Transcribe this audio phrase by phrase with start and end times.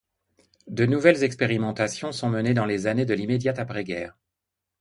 [0.65, 4.17] De nouvelles expérimentations sont menées dans les années de l'immédiat après-guerre.